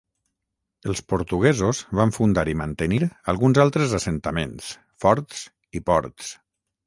[0.91, 2.99] Els portuguesos van fundar i mantenir
[3.35, 4.71] alguns altres assentaments,
[5.05, 5.47] forts
[5.81, 6.33] i ports.